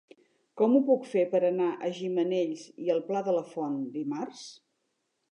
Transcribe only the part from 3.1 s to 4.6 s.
de la Font dimarts?